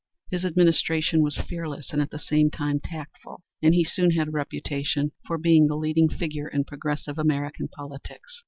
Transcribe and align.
His 0.31 0.43
administration 0.45 1.21
was 1.21 1.37
fearless 1.37 1.91
and 1.93 2.01
at 2.01 2.09
the 2.09 2.17
same 2.17 2.49
time 2.49 2.79
tactful, 2.79 3.41
and 3.61 3.75
he 3.75 3.83
soon 3.83 4.09
had 4.09 4.29
a 4.29 4.31
reputation 4.31 5.11
for 5.27 5.37
being 5.37 5.67
the 5.67 5.77
leading 5.77 6.09
figure 6.09 6.47
in 6.47 6.63
progressive 6.63 7.19
American 7.19 7.67
politics. 7.67 8.39